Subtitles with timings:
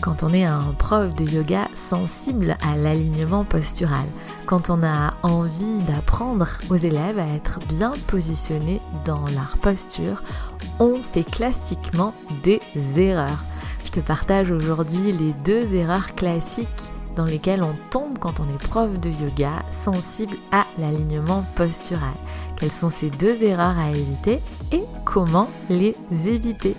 [0.00, 4.06] quand on est un prof de yoga sensible à l'alignement postural,
[4.46, 10.22] quand on a envie d'apprendre aux élèves à être bien positionnés dans leur posture,
[10.78, 12.60] on fait classiquement des
[12.96, 13.44] erreurs.
[13.84, 18.68] Je te partage aujourd'hui les deux erreurs classiques dans lesquelles on tombe quand on est
[18.68, 22.14] prof de yoga sensible à l'alignement postural.
[22.56, 24.40] Quelles sont ces deux erreurs à éviter
[24.72, 26.76] et comment les éviter?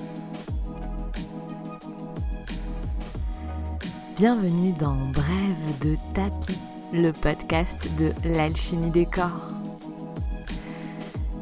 [4.22, 6.60] Bienvenue dans Brève de tapis,
[6.94, 9.48] le podcast de l'alchimie des corps.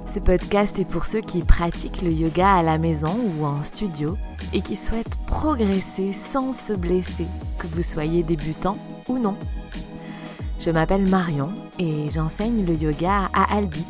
[0.07, 4.15] Ce podcast est pour ceux qui pratiquent le yoga à la maison ou en studio
[4.53, 8.77] et qui souhaitent progresser sans se blesser, que vous soyez débutant
[9.09, 9.35] ou non.
[10.61, 11.49] Je m'appelle Marion
[11.80, 13.83] et j'enseigne le yoga à Albi,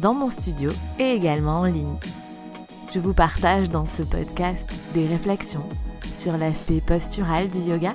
[0.00, 1.94] dans mon studio et également en ligne.
[2.92, 5.68] Je vous partage dans ce podcast des réflexions
[6.12, 7.94] sur l'aspect postural du yoga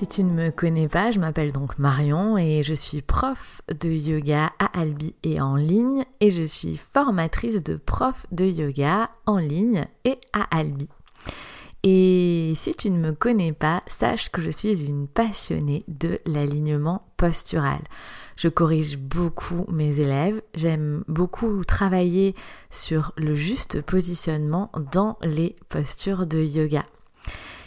[0.00, 3.90] si tu ne me connais pas, je m'appelle donc Marion et je suis prof de
[3.90, 9.36] yoga à Albi et en ligne et je suis formatrice de prof de yoga en
[9.36, 10.88] ligne et à Albi.
[11.82, 17.02] Et si tu ne me connais pas, sache que je suis une passionnée de l'alignement
[17.18, 17.82] postural.
[18.36, 22.34] Je corrige beaucoup mes élèves, j'aime beaucoup travailler
[22.70, 26.86] sur le juste positionnement dans les postures de yoga.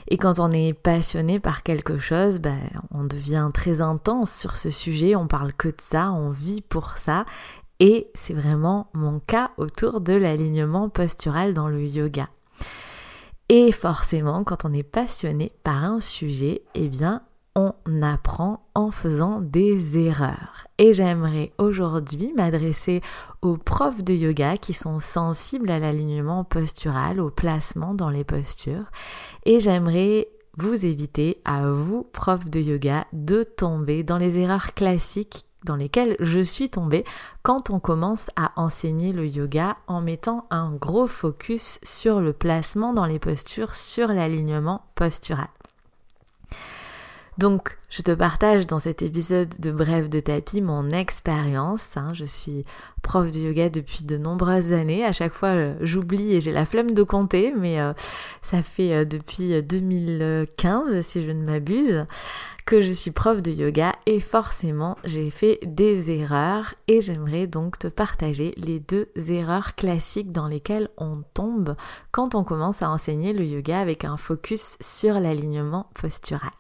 [0.08, 2.60] Et quand on est passionné par quelque chose, ben,
[2.92, 6.98] on devient très intense sur ce sujet, on parle que de ça, on vit pour
[6.98, 7.26] ça.
[7.80, 12.28] Et c'est vraiment mon cas autour de l'alignement postural dans le yoga.
[13.50, 17.22] Et forcément, quand on est passionné par un sujet, eh bien,
[17.56, 20.68] on apprend en faisant des erreurs.
[20.78, 23.02] Et j'aimerais aujourd'hui m'adresser
[23.42, 28.90] aux profs de yoga qui sont sensibles à l'alignement postural, au placement dans les postures.
[29.46, 35.46] Et j'aimerais vous éviter, à vous, profs de yoga, de tomber dans les erreurs classiques
[35.64, 37.06] dans lesquelles je suis tombée
[37.42, 42.94] quand on commence à enseigner le yoga en mettant un gros focus sur le placement
[42.94, 45.48] dans les postures, sur l'alignement postural.
[47.40, 51.98] Donc, je te partage dans cet épisode de Bref de tapis mon expérience.
[51.98, 52.14] Hein.
[52.14, 52.64] Je suis
[53.02, 55.04] prof de yoga depuis de nombreuses années.
[55.04, 57.94] À chaque fois, euh, j'oublie et j'ai la flemme de compter, mais euh,
[58.44, 62.06] ça fait euh, depuis 2015, si je ne m'abuse,
[62.66, 67.80] que je suis prof de yoga et forcément, j'ai fait des erreurs et j'aimerais donc
[67.80, 71.76] te partager les deux erreurs classiques dans lesquelles on tombe
[72.12, 76.52] quand on commence à enseigner le yoga avec un focus sur l'alignement postural.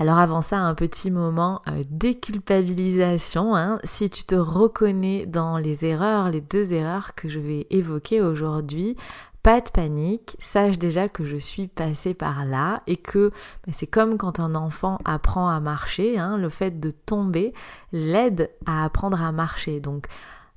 [0.00, 3.54] Alors avant ça, un petit moment euh, déculpabilisation.
[3.54, 3.78] Hein.
[3.84, 8.96] Si tu te reconnais dans les erreurs, les deux erreurs que je vais évoquer aujourd'hui,
[9.42, 13.30] pas de panique, sache déjà que je suis passée par là et que
[13.66, 17.52] ben, c'est comme quand un enfant apprend à marcher, hein, le fait de tomber
[17.92, 19.80] l'aide à apprendre à marcher.
[19.80, 20.06] Donc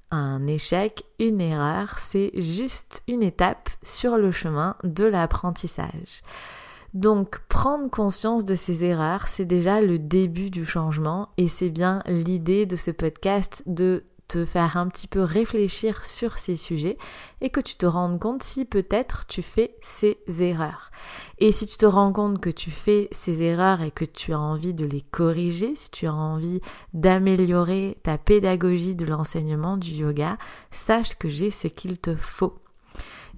[0.09, 6.21] un échec, une erreur, c'est juste une étape sur le chemin de l'apprentissage.
[6.93, 12.03] Donc prendre conscience de ces erreurs, c'est déjà le début du changement et c'est bien
[12.05, 16.97] l'idée de ce podcast de te faire un petit peu réfléchir sur ces sujets
[17.41, 20.91] et que tu te rendes compte si peut-être tu fais ces erreurs.
[21.39, 24.39] Et si tu te rends compte que tu fais ces erreurs et que tu as
[24.39, 26.61] envie de les corriger, si tu as envie
[26.93, 30.37] d'améliorer ta pédagogie de l'enseignement du yoga,
[30.71, 32.55] sache que j'ai ce qu'il te faut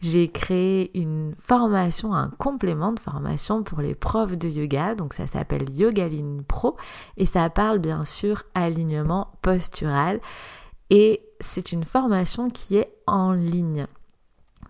[0.01, 4.95] j'ai créé une formation, un complément de formation pour les profs de yoga.
[4.95, 6.75] Donc ça s'appelle Yogaline Pro
[7.17, 10.19] et ça parle bien sûr alignement postural.
[10.89, 13.87] Et c'est une formation qui est en ligne.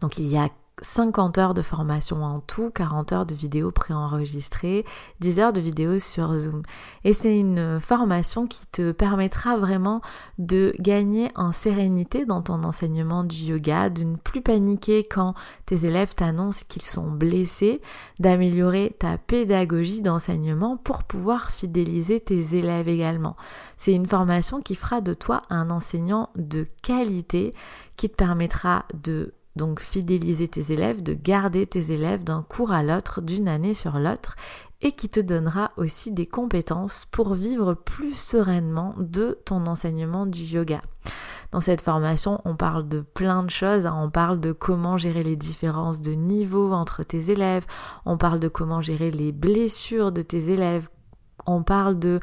[0.02, 0.50] Donc il y a
[0.82, 4.86] 50 heures de formation en tout, 40 heures de vidéos préenregistrées,
[5.20, 6.64] 10 heures de vidéos sur Zoom.
[7.04, 10.02] Et c'est une formation qui te permettra vraiment
[10.38, 15.34] de gagner en sérénité dans ton enseignement du yoga, de ne plus paniquer quand
[15.66, 17.82] tes élèves t'annoncent qu'ils sont blessés,
[18.20, 23.36] d'améliorer ta pédagogie d'enseignement pour pouvoir fidéliser tes élèves également.
[23.78, 27.54] C'est une formation qui fera de toi un enseignant de qualité
[27.96, 32.84] qui te permettra de donc fidéliser tes élèves, de garder tes élèves d'un cours à
[32.84, 34.36] l'autre, d'une année sur l'autre,
[34.82, 40.44] et qui te donnera aussi des compétences pour vivre plus sereinement de ton enseignement du
[40.44, 40.82] yoga.
[41.52, 43.86] Dans cette formation, on parle de plein de choses.
[43.86, 43.98] Hein.
[43.98, 47.66] On parle de comment gérer les différences de niveau entre tes élèves.
[48.06, 50.90] On parle de comment gérer les blessures de tes élèves.
[51.46, 52.20] On parle de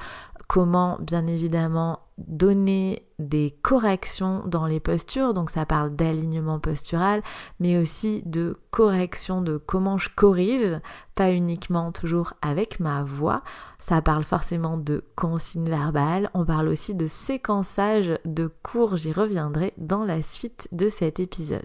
[0.53, 7.23] comment, bien évidemment, donner des corrections dans les postures, donc ça parle d'alignement postural,
[7.59, 10.79] mais aussi de correction de comment je corrige,
[11.15, 13.41] pas uniquement toujours avec ma voix,
[13.79, 19.73] ça parle forcément de consignes verbales, on parle aussi de séquençage de cours, j'y reviendrai
[19.79, 21.65] dans la suite de cet épisode.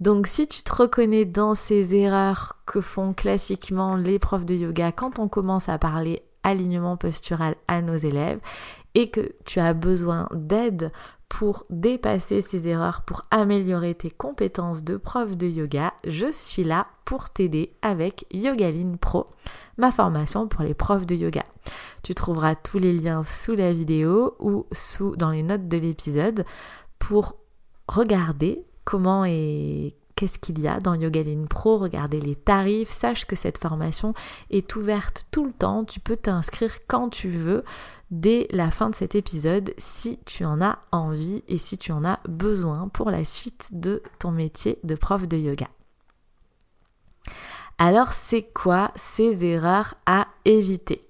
[0.00, 4.90] Donc si tu te reconnais dans ces erreurs que font classiquement les profs de yoga
[4.90, 8.40] quand on commence à parler alignement postural à nos élèves,
[8.94, 10.90] et que tu as besoin d'aide
[11.28, 16.88] pour dépasser ces erreurs, pour améliorer tes compétences de prof de yoga, je suis là
[17.04, 19.26] pour t'aider avec Yogaline Pro,
[19.78, 21.44] ma formation pour les profs de yoga.
[22.02, 26.44] Tu trouveras tous les liens sous la vidéo ou sous dans les notes de l'épisode
[26.98, 27.36] pour
[27.86, 33.36] regarder comment et qu'est-ce qu'il y a dans Yogaline Pro, regardez les tarifs, sache que
[33.36, 34.12] cette formation
[34.50, 37.64] est ouverte tout le temps, tu peux t'inscrire quand tu veux
[38.10, 42.04] dès la fin de cet épisode si tu en as envie et si tu en
[42.04, 45.68] as besoin pour la suite de ton métier de prof de yoga.
[47.78, 51.08] Alors c'est quoi ces erreurs à éviter?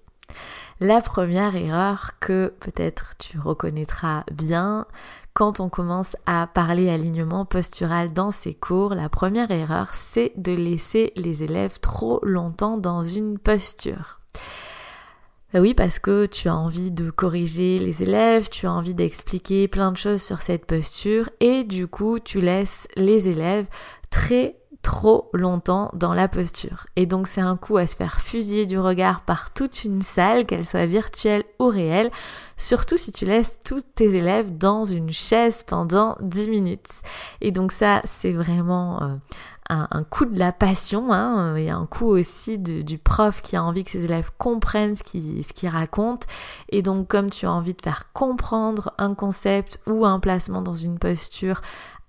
[0.79, 4.87] La première erreur que peut-être tu reconnaîtras bien,
[5.35, 10.53] quand on commence à parler alignement postural dans ces cours, la première erreur, c'est de
[10.53, 14.21] laisser les élèves trop longtemps dans une posture.
[15.53, 19.67] Ben oui, parce que tu as envie de corriger les élèves, tu as envie d'expliquer
[19.67, 23.67] plein de choses sur cette posture et du coup, tu laisses les élèves
[24.11, 26.87] très trop longtemps dans la posture.
[26.97, 30.47] Et donc c'est un coup à se faire fusiller du regard par toute une salle,
[30.47, 32.11] qu'elle soit virtuelle ou réelle,
[32.57, 37.03] surtout si tu laisses tous tes élèves dans une chaise pendant 10 minutes.
[37.41, 39.17] Et donc ça, c'est vraiment euh,
[39.69, 43.85] un, coup de la passion, hein, et un coup aussi du prof qui a envie
[43.85, 46.27] que ses élèves comprennent ce qu'il raconte.
[46.71, 50.75] Et donc comme tu as envie de faire comprendre un concept ou un placement dans
[50.75, 51.61] une posture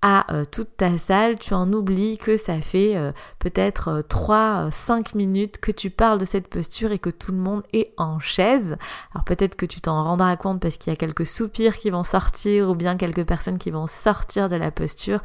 [0.02, 5.00] à euh, toute ta salle, tu en oublies que ça fait euh, peut-être 3-5 euh,
[5.14, 8.76] minutes que tu parles de cette posture et que tout le monde est en chaise.
[9.14, 12.02] Alors peut-être que tu t'en rendras compte parce qu'il y a quelques soupirs qui vont
[12.02, 15.20] sortir ou bien quelques personnes qui vont sortir de la posture,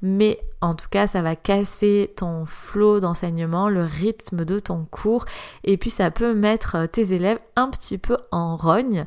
[0.00, 5.24] mais en tout cas ça va casser ton flot d'enseignement, le rythme de ton cours.
[5.64, 9.06] Et puis ça peut mettre tes élèves un petit peu en rogne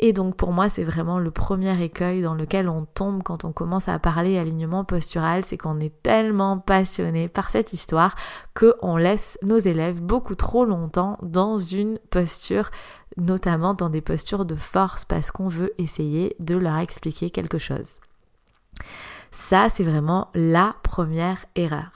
[0.00, 3.52] et donc pour moi, c'est vraiment le premier écueil dans lequel on tombe quand on
[3.52, 8.14] commence à parler alignement postural, c'est qu'on est tellement passionné par cette histoire
[8.54, 12.70] qu'on laisse nos élèves beaucoup trop longtemps dans une posture
[13.16, 18.00] notamment dans des postures de force parce qu'on veut essayer de leur expliquer quelque chose.
[19.30, 21.92] Ça, c'est vraiment la première erreur.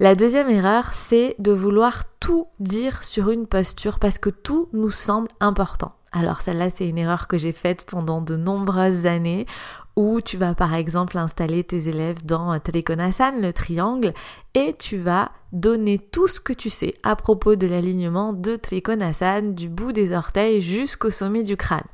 [0.00, 4.90] La deuxième erreur, c'est de vouloir tout dire sur une posture parce que tout nous
[4.90, 5.92] semble important.
[6.16, 9.46] Alors celle-là, c'est une erreur que j'ai faite pendant de nombreuses années
[9.96, 14.12] où tu vas par exemple installer tes élèves dans Telekonasan, le triangle,
[14.54, 19.52] et tu vas donner tout ce que tu sais à propos de l'alignement de Telekonasan
[19.52, 21.86] du bout des orteils jusqu'au sommet du crâne.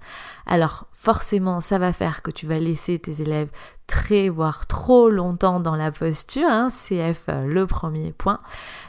[0.46, 3.50] Alors forcément, ça va faire que tu vas laisser tes élèves
[3.86, 8.38] très, voire trop longtemps dans la posture, hein, CF euh, le premier point,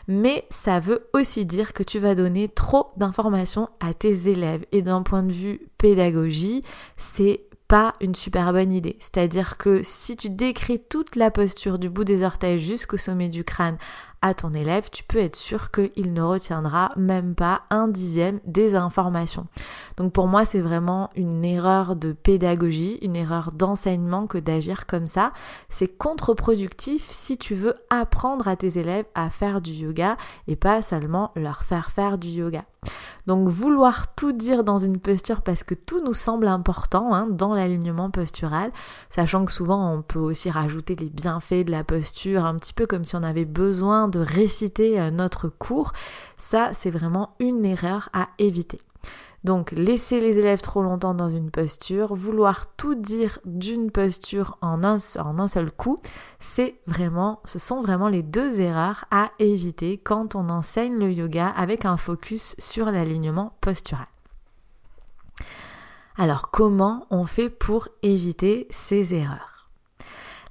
[0.08, 4.82] mais ça veut aussi dire que tu vas donner trop d'informations à tes élèves et
[4.82, 6.64] d'un point de vue pédagogie,
[6.98, 8.98] c'est pas une super bonne idée.
[9.00, 13.46] C'est-à-dire que si tu décris toute la posture du bout des orteils jusqu'au sommet du
[13.46, 13.78] crâne
[14.22, 18.76] à ton élève, tu peux être sûr qu'il ne retiendra même pas un dixième des
[18.76, 19.48] informations.
[19.96, 25.08] Donc pour moi, c'est vraiment une erreur de pédagogie, une erreur d'enseignement que d'agir comme
[25.08, 25.32] ça.
[25.70, 30.18] C'est contre-productif si tu veux apprendre à tes élèves à faire du yoga
[30.50, 32.66] et pas seulement leur faire faire du yoga.
[33.28, 37.54] Donc vouloir tout dire dans une posture parce que tout nous semble important hein, dans
[37.54, 38.72] l'alignement postural,
[39.10, 42.88] sachant que souvent on peut aussi rajouter les bienfaits de la posture, un petit peu
[42.88, 45.92] comme si on avait besoin de réciter euh, notre cours,
[46.38, 48.80] ça c'est vraiment une erreur à éviter.
[49.44, 54.84] Donc laisser les élèves trop longtemps dans une posture, vouloir tout dire d'une posture en
[54.84, 55.98] un, seul coup,
[56.40, 61.48] c'est vraiment, ce sont vraiment les deux erreurs à éviter quand on enseigne le yoga
[61.48, 64.08] avec un focus sur l'alignement postural.
[66.18, 69.52] Alors comment on fait pour éviter ces erreurs?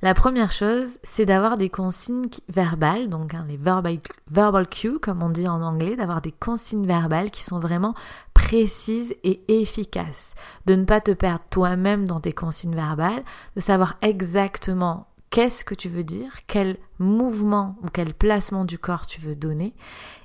[0.03, 3.99] La première chose, c'est d'avoir des consignes verbales, donc hein, les verbal,
[4.31, 7.95] verbal cues, comme on dit en anglais, d'avoir des consignes verbales qui sont vraiment
[8.41, 10.35] précises et efficaces.
[10.67, 13.23] De ne pas te perdre toi-même dans tes consignes verbales,
[13.55, 19.07] de savoir exactement qu'est-ce que tu veux dire, quel mouvement ou quel placement du corps
[19.07, 19.77] tu veux donner,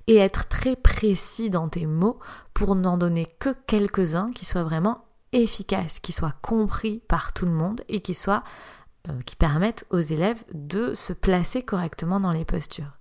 [0.08, 2.20] et être très précis dans tes mots
[2.54, 7.52] pour n'en donner que quelques-uns qui soient vraiment efficaces, qui soient compris par tout le
[7.52, 8.44] monde et qui soient
[9.10, 12.98] euh, qui permettent aux élèves de se placer correctement dans les postures.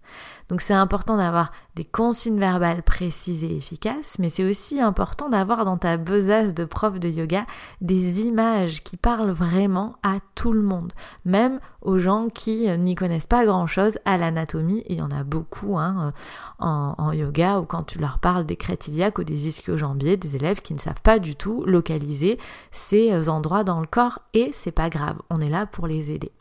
[0.49, 5.65] Donc c'est important d'avoir des consignes verbales précises et efficaces, mais c'est aussi important d'avoir
[5.65, 7.47] dans ta besace de prof de yoga
[7.81, 10.93] des images qui parlent vraiment à tout le monde,
[11.25, 15.79] même aux gens qui n'y connaissent pas grand-chose à l'anatomie, il y en a beaucoup
[15.79, 16.13] hein,
[16.59, 18.85] en, yoga, ou quand tu leur parles des crêtes
[19.19, 22.39] ou des ischio-jambiers, des élèves qui ne savent pas du tout localiser
[22.71, 26.33] ces endroits dans le corps, et c'est pas grave, on est là pour les aider.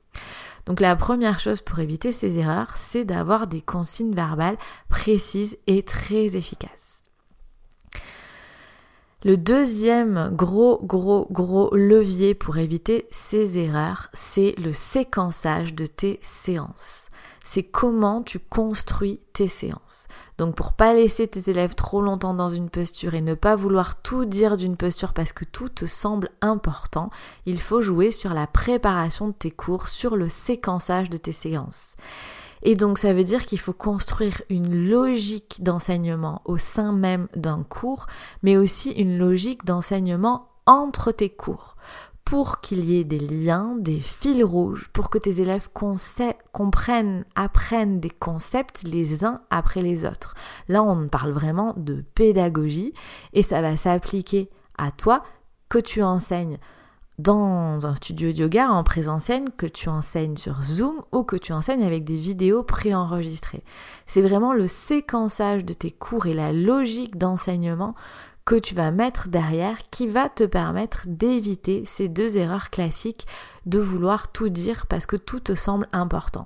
[0.65, 4.57] Donc la première chose pour éviter ces erreurs, c'est d'avoir des consignes verbales
[4.89, 7.01] précises et très efficaces.
[9.25, 16.19] Le deuxième gros, gros, gros levier pour éviter ces erreurs, c'est le séquençage de tes
[16.21, 17.07] séances
[17.53, 20.07] c'est comment tu construis tes séances.
[20.39, 24.01] Donc pour pas laisser tes élèves trop longtemps dans une posture et ne pas vouloir
[24.01, 27.11] tout dire d'une posture parce que tout te semble important,
[27.45, 31.95] il faut jouer sur la préparation de tes cours, sur le séquençage de tes séances.
[32.63, 37.61] Et donc ça veut dire qu'il faut construire une logique d'enseignement au sein même d'un
[37.61, 38.07] cours,
[38.41, 41.75] mais aussi une logique d'enseignement entre tes cours
[42.25, 45.69] pour qu'il y ait des liens, des fils rouges, pour que tes élèves
[46.51, 50.33] comprennent, apprennent des concepts les uns après les autres.
[50.67, 52.93] Là, on parle vraiment de pédagogie
[53.33, 55.23] et ça va s'appliquer à toi
[55.69, 56.57] que tu enseignes
[57.19, 61.53] dans un studio de yoga en présentiel, que tu enseignes sur Zoom ou que tu
[61.53, 63.63] enseignes avec des vidéos préenregistrées.
[64.07, 67.93] C'est vraiment le séquençage de tes cours et la logique d'enseignement
[68.45, 73.25] que tu vas mettre derrière qui va te permettre d'éviter ces deux erreurs classiques
[73.65, 76.45] de vouloir tout dire parce que tout te semble important.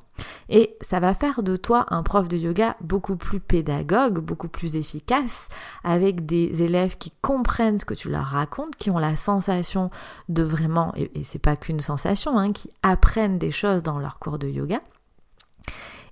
[0.49, 4.75] Et ça va faire de toi un prof de yoga beaucoup plus pédagogue, beaucoup plus
[4.75, 5.47] efficace,
[5.83, 9.89] avec des élèves qui comprennent ce que tu leur racontes, qui ont la sensation
[10.29, 14.37] de vraiment, et, c'est pas qu'une sensation, hein, qui apprennent des choses dans leur cours
[14.37, 14.81] de yoga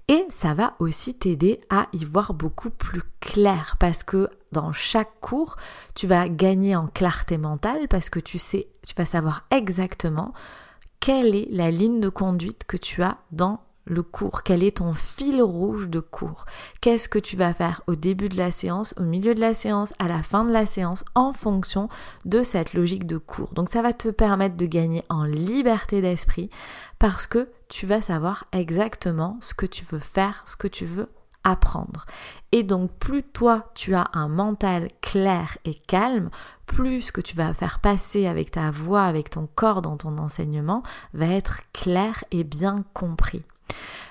[0.08, 5.20] et ça va aussi t'aider à y voir beaucoup plus clair parce que dans chaque
[5.20, 5.58] cours,
[5.96, 10.34] tu vas gagner en clarté mentale parce que tu sais, tu vas savoir exactement
[11.02, 14.94] quelle est la ligne de conduite que tu as dans le cours, quel est ton
[14.94, 16.46] fil rouge de cours,
[16.82, 19.94] qu'est-ce que tu vas faire au début de la séance, au milieu de la séance,
[20.00, 21.90] à la fin de la séance, en fonction
[22.24, 23.54] de cette logique de cours.
[23.54, 26.50] Donc ça va te permettre de gagner en liberté d'esprit
[26.98, 31.10] parce que tu vas savoir exactement ce que tu veux faire, ce que tu veux
[31.46, 32.06] apprendre.
[32.52, 36.30] Et donc plus toi tu as un mental clair et calme,
[36.66, 40.18] plus ce que tu vas faire passer avec ta voix, avec ton corps dans ton
[40.18, 40.84] enseignement
[41.14, 43.44] va être clair et bien compris.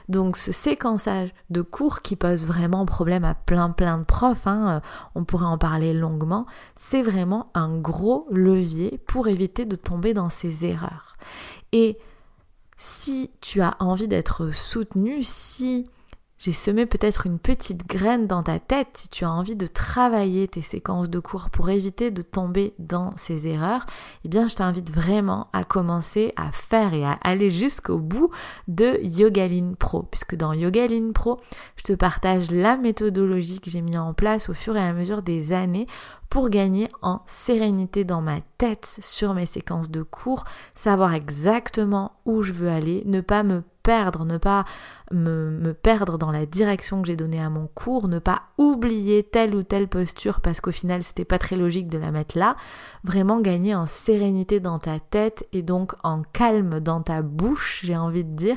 [0.09, 4.77] Donc ce séquençage de cours qui pose vraiment problème à plein plein de profs, hein,
[4.77, 4.81] euh,
[5.15, 10.29] on pourrait en parler longuement, c'est vraiment un gros levier pour éviter de tomber dans
[10.29, 11.17] ces erreurs.
[11.73, 11.99] Et
[12.77, 15.89] si tu as envie d'être soutenu, si
[16.45, 20.47] j'ai semé peut-être une petite graine dans ta tête si tu as envie de travailler
[20.47, 23.87] tes séquences de cours pour éviter de tomber dans ces erreurs,
[24.27, 28.29] eh bien je t'invite vraiment à commencer à faire et à aller jusqu'au bout
[28.69, 30.03] de Yogaline Pro.
[30.03, 31.41] Puisque dans Yogaline Pro,
[31.77, 35.23] je te partage la méthodologie que j'ai mis en place au fur et à mesure
[35.23, 35.87] des années
[36.29, 42.43] pour gagner en sérénité dans ma tête sur mes séquences de cours, savoir exactement où
[42.43, 44.65] je veux aller, ne pas me perdre, ne pas
[45.13, 49.55] me, perdre dans la direction que j'ai donnée à mon cours, ne pas oublier telle
[49.55, 52.57] ou telle posture parce qu'au final c'était pas très logique de la mettre là,
[53.05, 57.97] vraiment gagner en sérénité dans ta tête et donc en calme dans ta bouche, j'ai
[57.97, 58.57] envie de dire,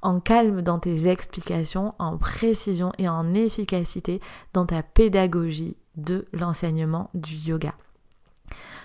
[0.00, 4.20] en calme dans tes explications, en précision et en efficacité
[4.54, 7.74] dans ta pédagogie de l'enseignement du yoga.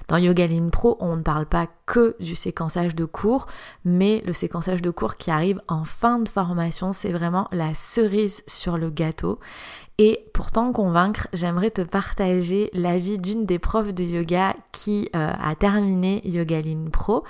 [0.08, 3.46] Dans Yogaline Pro, on ne parle pas que du séquençage de cours,
[3.84, 8.44] mais le séquençage de cours qui arrive en fin de formation, c'est vraiment la cerise
[8.48, 9.38] sur le gâteau.
[9.98, 15.32] Et pour t'en convaincre, j'aimerais te partager l'avis d'une des profs de yoga qui euh,
[15.42, 17.24] a terminé Yogaline Pro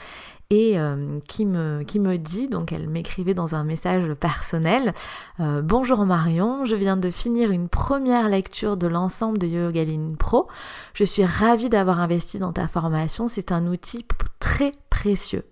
[0.50, 4.94] et euh, qui, me, qui me dit, donc elle m'écrivait dans un message personnel,
[5.40, 10.48] euh, Bonjour Marion, je viens de finir une première lecture de l'ensemble de Yogaline Pro.
[10.94, 14.06] Je suis ravie d'avoir investi dans ta formation, c'est un outil
[14.40, 15.44] très précieux.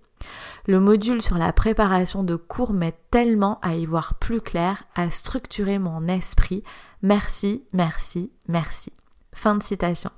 [0.67, 5.11] Le module sur la préparation de cours m'aide tellement à y voir plus clair, à
[5.11, 6.63] structurer mon esprit.
[7.03, 8.91] Merci, merci, merci.
[9.33, 10.09] Fin de citation.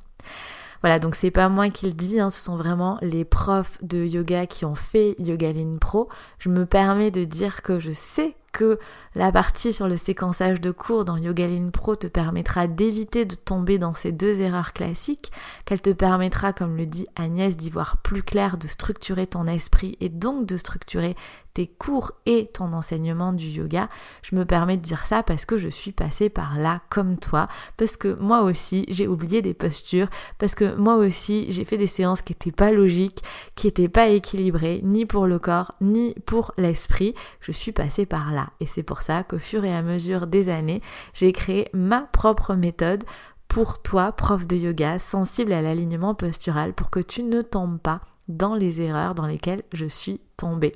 [0.81, 4.03] Voilà, donc c'est pas moi qui le dis, hein, ce sont vraiment les profs de
[4.03, 6.09] yoga qui ont fait Yogaline Pro.
[6.39, 8.79] Je me permets de dire que je sais que
[9.17, 13.79] la partie sur le séquençage de cours dans Yogaline Pro te permettra d'éviter de tomber
[13.79, 15.31] dans ces deux erreurs classiques,
[15.65, 19.97] qu'elle te permettra, comme le dit Agnès, d'y voir plus clair, de structurer ton esprit
[20.01, 21.15] et donc de structurer
[21.55, 23.89] tes cours et ton enseignement du yoga.
[24.21, 27.47] Je me permets de dire ça parce que je suis passée par là comme toi,
[27.77, 31.87] parce que moi aussi j'ai oublié des postures, parce que moi aussi j'ai fait des
[31.87, 33.23] séances qui n'étaient pas logiques,
[33.55, 37.15] qui n'étaient pas équilibrées, ni pour le corps, ni pour l'esprit.
[37.41, 38.51] Je suis passée par là.
[38.59, 40.81] Et c'est pour ça qu'au fur et à mesure des années,
[41.13, 43.03] j'ai créé ma propre méthode
[43.47, 48.01] pour toi, prof de yoga, sensible à l'alignement postural, pour que tu ne tombes pas
[48.27, 50.75] dans les erreurs dans lesquelles je suis tombée.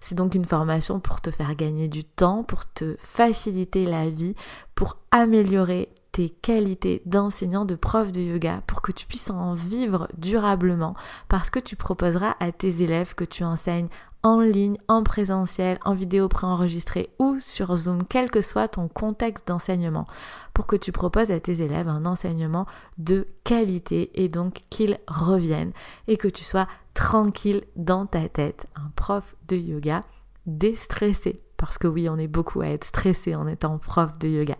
[0.00, 4.34] C'est donc une formation pour te faire gagner du temps, pour te faciliter la vie,
[4.74, 10.06] pour améliorer tes qualités d'enseignant, de prof de yoga pour que tu puisses en vivre
[10.16, 10.94] durablement
[11.28, 13.88] parce que tu proposeras à tes élèves que tu enseignes
[14.24, 19.46] en ligne, en présentiel, en vidéo préenregistrée ou sur Zoom, quel que soit ton contexte
[19.46, 20.06] d'enseignement,
[20.54, 22.66] pour que tu proposes à tes élèves un enseignement
[22.96, 25.72] de qualité et donc qu'ils reviennent
[26.08, 30.00] et que tu sois tranquille dans ta tête, un prof de yoga
[30.46, 31.42] déstressé.
[31.58, 34.56] Parce que oui, on est beaucoup à être stressé en étant prof de yoga.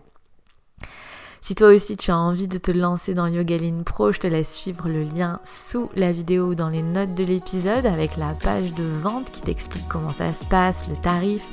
[1.45, 4.51] Si toi aussi tu as envie de te lancer dans Yogaline Pro, je te laisse
[4.51, 8.73] suivre le lien sous la vidéo ou dans les notes de l'épisode avec la page
[8.73, 11.43] de vente qui t'explique comment ça se passe, le tarif.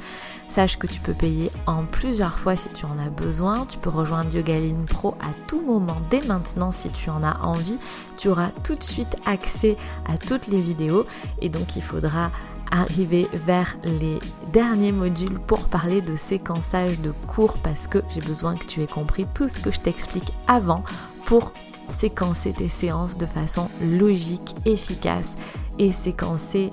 [0.49, 3.67] Sache que tu peux payer en plusieurs fois si tu en as besoin.
[3.67, 7.77] Tu peux rejoindre Yogaline Pro à tout moment dès maintenant si tu en as envie.
[8.17, 11.05] Tu auras tout de suite accès à toutes les vidéos
[11.43, 12.31] et donc il faudra
[12.73, 14.19] arriver vers les
[14.53, 18.89] derniers modules pour parler de séquençage de cours parce que j'ai besoin que tu aies
[18.89, 20.83] compris tout ce que je t'explique avant
[21.27, 21.53] pour
[21.87, 25.37] séquencer tes séances de façon logique, efficace
[25.79, 26.71] et séquencer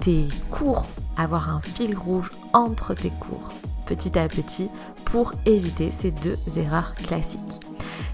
[0.00, 3.50] tes cours, avoir un fil rouge entre tes cours
[3.88, 4.70] petit à petit
[5.06, 7.60] pour éviter ces deux erreurs classiques.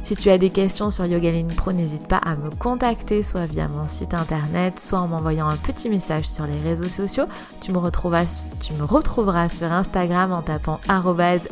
[0.05, 3.69] Si tu as des questions sur Yogaline Pro, n'hésite pas à me contacter, soit via
[3.69, 7.25] mon site internet, soit en m'envoyant un petit message sur les réseaux sociaux.
[7.63, 10.79] Tu me retrouveras, tu me retrouveras sur Instagram en tapant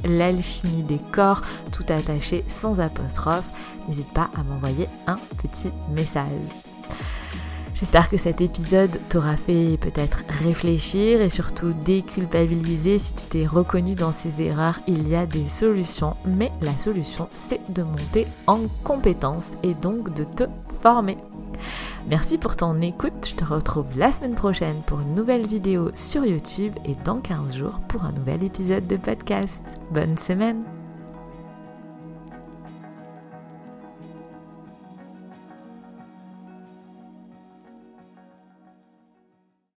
[0.04, 1.40] l'alchimie des corps,
[1.72, 3.46] tout attaché sans apostrophe.
[3.88, 6.81] N'hésite pas à m'envoyer un petit message.
[7.74, 13.94] J'espère que cet épisode t'aura fait peut-être réfléchir et surtout déculpabiliser si tu t'es reconnu
[13.94, 14.80] dans ces erreurs.
[14.86, 20.14] Il y a des solutions, mais la solution c'est de monter en compétence et donc
[20.14, 20.44] de te
[20.82, 21.16] former.
[22.08, 26.26] Merci pour ton écoute, je te retrouve la semaine prochaine pour une nouvelle vidéo sur
[26.26, 29.64] YouTube et dans 15 jours pour un nouvel épisode de podcast.
[29.92, 30.81] Bonne semaine